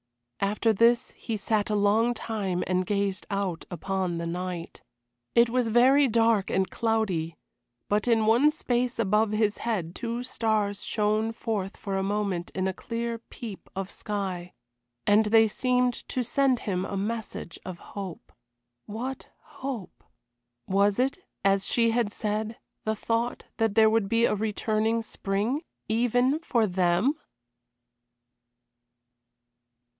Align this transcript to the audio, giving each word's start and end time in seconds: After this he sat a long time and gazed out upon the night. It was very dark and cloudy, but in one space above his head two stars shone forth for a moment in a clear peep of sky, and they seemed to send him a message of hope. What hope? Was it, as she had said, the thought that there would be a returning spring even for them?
After 0.39 0.73
this 0.73 1.11
he 1.11 1.37
sat 1.37 1.69
a 1.69 1.75
long 1.75 2.15
time 2.15 2.63
and 2.65 2.87
gazed 2.87 3.27
out 3.29 3.65
upon 3.69 4.17
the 4.17 4.25
night. 4.25 4.83
It 5.35 5.47
was 5.51 5.69
very 5.69 6.07
dark 6.07 6.49
and 6.49 6.67
cloudy, 6.67 7.37
but 7.87 8.07
in 8.07 8.25
one 8.25 8.49
space 8.49 8.97
above 8.97 9.31
his 9.31 9.59
head 9.59 9.93
two 9.93 10.23
stars 10.23 10.83
shone 10.83 11.31
forth 11.31 11.77
for 11.77 11.95
a 11.95 12.01
moment 12.03 12.49
in 12.55 12.67
a 12.67 12.73
clear 12.73 13.19
peep 13.19 13.69
of 13.75 13.91
sky, 13.91 14.53
and 15.05 15.25
they 15.27 15.47
seemed 15.47 15.93
to 16.09 16.23
send 16.23 16.61
him 16.61 16.83
a 16.83 16.97
message 16.97 17.59
of 17.63 17.77
hope. 17.93 18.31
What 18.87 19.27
hope? 19.43 20.03
Was 20.65 20.97
it, 20.97 21.19
as 21.45 21.67
she 21.67 21.91
had 21.91 22.11
said, 22.11 22.57
the 22.83 22.95
thought 22.95 23.43
that 23.57 23.75
there 23.75 23.91
would 23.91 24.09
be 24.09 24.25
a 24.25 24.33
returning 24.33 25.03
spring 25.03 25.61
even 25.87 26.39
for 26.39 26.65
them? 26.65 27.13